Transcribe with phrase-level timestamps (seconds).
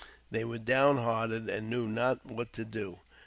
[0.31, 3.01] They were down hearted, and knew not what to do.